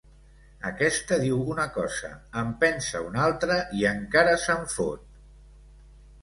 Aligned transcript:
Aquesta 0.67 1.17
diu 1.23 1.35
una 1.55 1.65
cosa, 1.75 2.09
en 2.41 2.49
pensa 2.63 3.03
una 3.09 3.21
altra 3.27 3.59
i 3.83 3.87
encara 3.91 4.33
se'n 4.47 4.65
fot. 4.79 5.07